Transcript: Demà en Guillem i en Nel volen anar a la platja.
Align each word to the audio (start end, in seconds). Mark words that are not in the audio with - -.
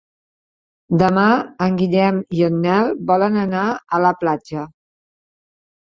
Demà 1.01 1.25
en 1.65 1.77
Guillem 1.83 2.17
i 2.39 2.43
en 2.49 2.57
Nel 2.63 2.91
volen 3.13 3.39
anar 3.45 3.69
a 3.71 4.01
la 4.09 4.17
platja. 4.23 4.65